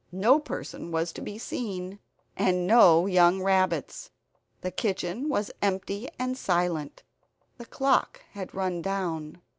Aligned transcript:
No 0.11 0.39
person 0.39 0.89
was 0.89 1.13
to 1.13 1.21
be 1.21 1.37
seen, 1.37 1.99
and 2.35 2.65
no 2.65 3.05
young 3.05 3.43
rabbits. 3.43 4.09
The 4.61 4.71
kitchen 4.71 5.29
was 5.29 5.51
empty 5.61 6.09
and 6.17 6.35
silent; 6.35 7.03
the 7.59 7.67
clock 7.67 8.23
had 8.31 8.55
run 8.55 8.81
down. 8.81 9.43